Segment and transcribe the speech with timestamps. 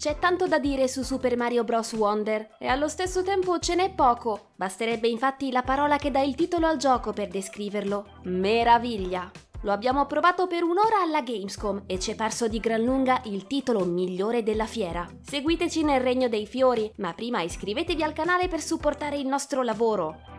[0.00, 1.92] C'è tanto da dire su Super Mario Bros.
[1.92, 4.52] Wonder e allo stesso tempo ce n'è poco.
[4.56, 8.06] Basterebbe infatti la parola che dà il titolo al gioco per descriverlo.
[8.22, 9.30] Meraviglia!
[9.60, 13.46] Lo abbiamo provato per un'ora alla Gamescom e ci è parso di gran lunga il
[13.46, 15.06] titolo migliore della fiera.
[15.20, 20.29] Seguiteci nel Regno dei Fiori, ma prima iscrivetevi al canale per supportare il nostro lavoro.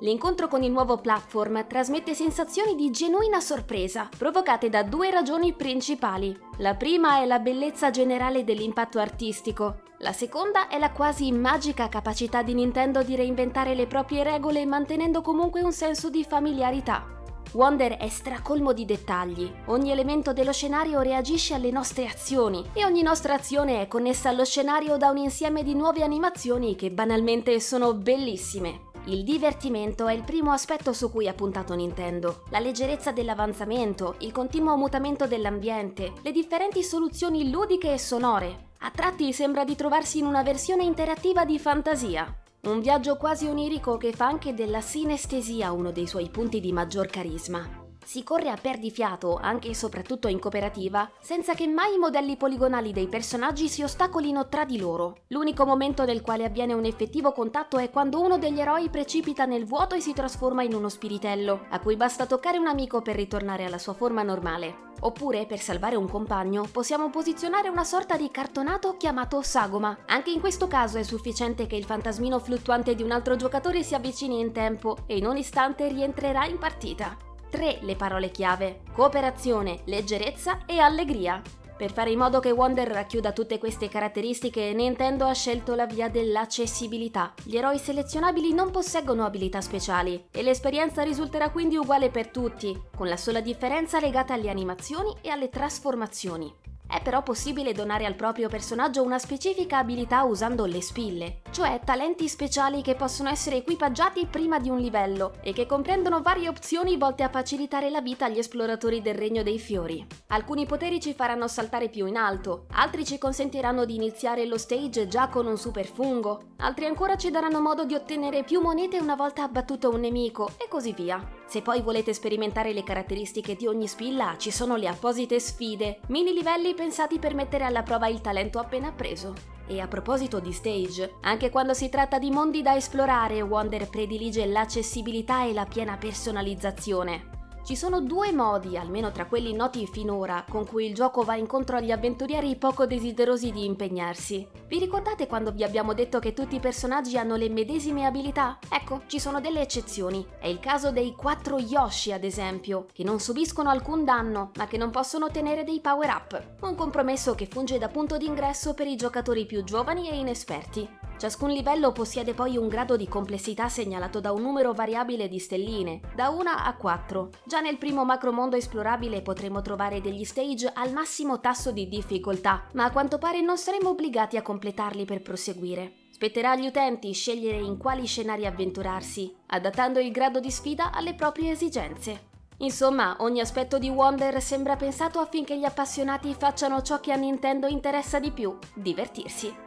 [0.00, 6.38] L'incontro con il nuovo platform trasmette sensazioni di genuina sorpresa, provocate da due ragioni principali.
[6.58, 9.80] La prima è la bellezza generale dell'impatto artistico.
[9.98, 15.20] La seconda è la quasi magica capacità di Nintendo di reinventare le proprie regole mantenendo
[15.20, 17.16] comunque un senso di familiarità.
[17.54, 23.02] Wonder è stracolmo di dettagli, ogni elemento dello scenario reagisce alle nostre azioni e ogni
[23.02, 27.94] nostra azione è connessa allo scenario da un insieme di nuove animazioni che banalmente sono
[27.94, 28.87] bellissime.
[29.08, 32.42] Il divertimento è il primo aspetto su cui ha puntato Nintendo.
[32.50, 38.72] La leggerezza dell'avanzamento, il continuo mutamento dell'ambiente, le differenti soluzioni ludiche e sonore.
[38.80, 42.30] A tratti sembra di trovarsi in una versione interattiva di fantasia.
[42.64, 47.06] Un viaggio quasi onirico che fa anche della sinestesia uno dei suoi punti di maggior
[47.06, 47.77] carisma.
[48.08, 52.90] Si corre a perdifiato, anche e soprattutto in cooperativa, senza che mai i modelli poligonali
[52.90, 55.24] dei personaggi si ostacolino tra di loro.
[55.26, 59.66] L'unico momento nel quale avviene un effettivo contatto è quando uno degli eroi precipita nel
[59.66, 63.66] vuoto e si trasforma in uno spiritello, a cui basta toccare un amico per ritornare
[63.66, 64.86] alla sua forma normale.
[65.00, 70.04] Oppure, per salvare un compagno, possiamo posizionare una sorta di cartonato chiamato sagoma.
[70.06, 73.94] Anche in questo caso è sufficiente che il fantasmino fluttuante di un altro giocatore si
[73.94, 77.27] avvicini in tempo e in un istante rientrerà in partita.
[77.50, 81.40] Tre le parole chiave: cooperazione, leggerezza e allegria.
[81.78, 86.08] Per fare in modo che Wonder racchiuda tutte queste caratteristiche, Nintendo ha scelto la via
[86.08, 87.32] dell'accessibilità.
[87.44, 93.06] Gli eroi selezionabili non posseggono abilità speciali e l'esperienza risulterà quindi uguale per tutti, con
[93.08, 96.52] la sola differenza legata alle animazioni e alle trasformazioni.
[96.90, 102.26] È però possibile donare al proprio personaggio una specifica abilità usando le spille, cioè talenti
[102.28, 107.24] speciali che possono essere equipaggiati prima di un livello e che comprendono varie opzioni volte
[107.24, 110.06] a facilitare la vita agli esploratori del Regno dei Fiori.
[110.28, 115.08] Alcuni poteri ci faranno saltare più in alto, altri ci consentiranno di iniziare lo stage
[115.08, 119.14] già con un super fungo, altri ancora ci daranno modo di ottenere più monete una
[119.14, 121.37] volta abbattuto un nemico e così via.
[121.48, 126.34] Se poi volete sperimentare le caratteristiche di ogni spilla, ci sono le apposite sfide, mini
[126.34, 129.32] livelli pensati per mettere alla prova il talento appena appreso.
[129.66, 134.44] E a proposito di stage, anche quando si tratta di mondi da esplorare, Wonder predilige
[134.44, 137.37] l'accessibilità e la piena personalizzazione.
[137.68, 141.76] Ci sono due modi, almeno tra quelli noti finora, con cui il gioco va incontro
[141.76, 144.48] agli avventurieri poco desiderosi di impegnarsi.
[144.66, 148.58] Vi ricordate quando vi abbiamo detto che tutti i personaggi hanno le medesime abilità?
[148.70, 150.26] Ecco, ci sono delle eccezioni.
[150.40, 154.78] È il caso dei quattro Yoshi, ad esempio, che non subiscono alcun danno, ma che
[154.78, 156.62] non possono ottenere dei power-up.
[156.62, 160.88] Un compromesso che funge da punto d'ingresso per i giocatori più giovani e inesperti.
[161.18, 166.00] Ciascun livello possiede poi un grado di complessità segnalato da un numero variabile di stelline,
[166.14, 167.30] da 1 a 4.
[167.44, 172.84] Già nel primo macromondo esplorabile potremo trovare degli stage al massimo tasso di difficoltà, ma
[172.84, 176.06] a quanto pare non saremo obbligati a completarli per proseguire.
[176.12, 181.50] Spetterà agli utenti scegliere in quali scenari avventurarsi, adattando il grado di sfida alle proprie
[181.50, 182.26] esigenze.
[182.58, 187.66] Insomma, ogni aspetto di Wonder sembra pensato affinché gli appassionati facciano ciò che a Nintendo
[187.66, 189.66] interessa di più, divertirsi.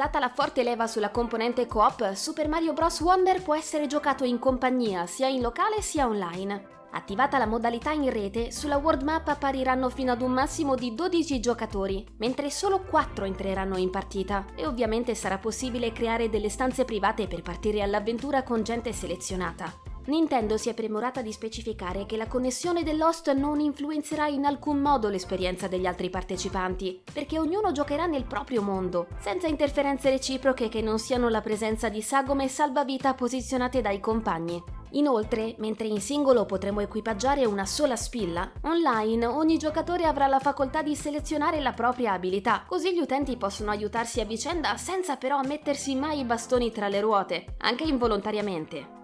[0.00, 3.00] Data la forte leva sulla componente coop, Super Mario Bros.
[3.00, 6.86] Wonder può essere giocato in compagnia sia in locale sia online.
[6.92, 11.38] Attivata la modalità in rete, sulla world map appariranno fino ad un massimo di 12
[11.40, 17.28] giocatori, mentre solo 4 entreranno in partita e ovviamente sarà possibile creare delle stanze private
[17.28, 19.89] per partire all'avventura con gente selezionata.
[20.10, 25.08] Nintendo si è premurata di specificare che la connessione dell'host non influenzerà in alcun modo
[25.08, 30.98] l'esperienza degli altri partecipanti, perché ognuno giocherà nel proprio mondo, senza interferenze reciproche che non
[30.98, 34.60] siano la presenza di sagome salvavita posizionate dai compagni.
[34.94, 40.82] Inoltre, mentre in singolo potremo equipaggiare una sola spilla, online ogni giocatore avrà la facoltà
[40.82, 45.94] di selezionare la propria abilità, così gli utenti possono aiutarsi a vicenda senza però mettersi
[45.94, 48.98] mai i bastoni tra le ruote, anche involontariamente.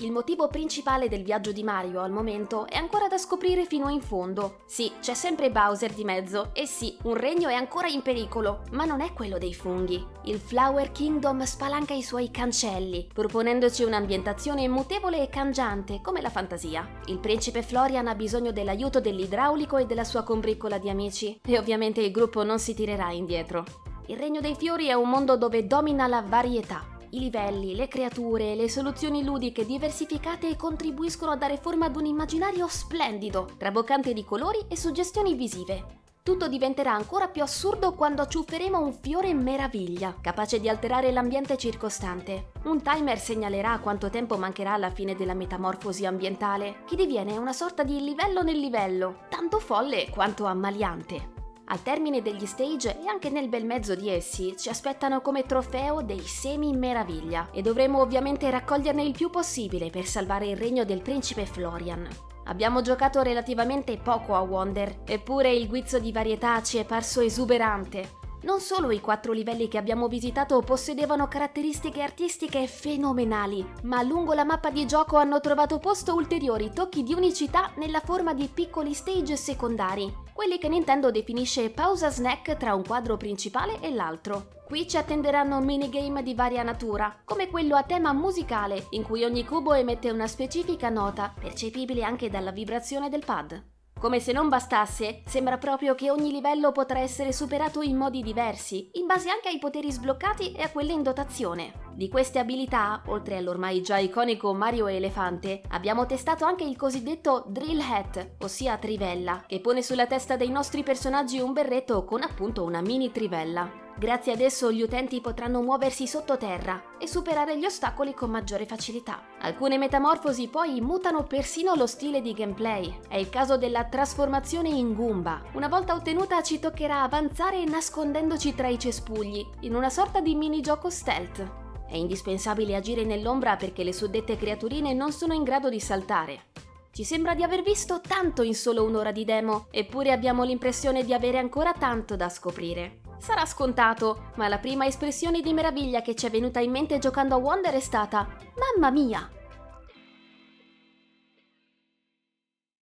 [0.00, 4.00] Il motivo principale del viaggio di Mario al momento è ancora da scoprire fino in
[4.00, 4.58] fondo.
[4.64, 8.84] Sì, c'è sempre Bowser di mezzo, e sì, un regno è ancora in pericolo, ma
[8.84, 10.06] non è quello dei funghi.
[10.26, 16.88] Il Flower Kingdom spalanca i suoi cancelli, proponendoci un'ambientazione mutevole e cangiante, come la fantasia.
[17.06, 22.00] Il principe Florian ha bisogno dell'aiuto dell'idraulico e della sua combriccola di amici, e ovviamente
[22.00, 23.64] il gruppo non si tirerà indietro.
[24.06, 28.54] Il Regno dei Fiori è un mondo dove domina la varietà, i livelli, le creature,
[28.54, 34.58] le soluzioni ludiche diversificate contribuiscono a dare forma ad un immaginario splendido, traboccante di colori
[34.68, 35.96] e suggestioni visive.
[36.22, 42.50] Tutto diventerà ancora più assurdo quando acciufferemo un fiore meraviglia, capace di alterare l'ambiente circostante.
[42.64, 47.82] Un timer segnalerà quanto tempo mancherà alla fine della metamorfosi ambientale, che diviene una sorta
[47.82, 51.37] di livello nel livello, tanto folle quanto ammaliante.
[51.70, 56.00] Al termine degli stage e anche nel bel mezzo di essi ci aspettano come trofeo
[56.00, 61.02] dei semi meraviglia e dovremo ovviamente raccoglierne il più possibile per salvare il regno del
[61.02, 62.08] principe Florian.
[62.44, 68.16] Abbiamo giocato relativamente poco a Wonder, eppure il guizzo di varietà ci è parso esuberante.
[68.40, 74.44] Non solo i quattro livelli che abbiamo visitato possedevano caratteristiche artistiche fenomenali, ma lungo la
[74.44, 79.36] mappa di gioco hanno trovato posto ulteriori tocchi di unicità nella forma di piccoli stage
[79.36, 84.50] secondari, quelli che Nintendo definisce pausa snack tra un quadro principale e l'altro.
[84.64, 89.44] Qui ci attenderanno minigame di varia natura, come quello a tema musicale, in cui ogni
[89.44, 93.77] cubo emette una specifica nota, percepibile anche dalla vibrazione del pad.
[93.98, 98.90] Come se non bastasse, sembra proprio che ogni livello potrà essere superato in modi diversi,
[98.92, 101.72] in base anche ai poteri sbloccati e a quelli in dotazione.
[101.94, 107.80] Di queste abilità, oltre all'ormai già iconico Mario Elefante, abbiamo testato anche il cosiddetto Drill
[107.80, 112.80] Hat, ossia trivella, che pone sulla testa dei nostri personaggi un berretto con appunto una
[112.80, 113.87] mini trivella.
[113.98, 119.22] Grazie ad esso gli utenti potranno muoversi sottoterra e superare gli ostacoli con maggiore facilità.
[119.40, 122.96] Alcune metamorfosi poi mutano persino lo stile di gameplay.
[123.08, 125.42] È il caso della trasformazione in Goomba.
[125.54, 130.90] Una volta ottenuta ci toccherà avanzare nascondendoci tra i cespugli, in una sorta di minigioco
[130.90, 131.44] stealth.
[131.88, 136.50] È indispensabile agire nell'ombra perché le suddette creaturine non sono in grado di saltare.
[136.92, 141.12] Ci sembra di aver visto tanto in solo un'ora di demo, eppure abbiamo l'impressione di
[141.12, 143.00] avere ancora tanto da scoprire.
[143.18, 147.34] Sarà scontato, ma la prima espressione di meraviglia che ci è venuta in mente giocando
[147.34, 149.37] a Wonder è stata Mamma mia!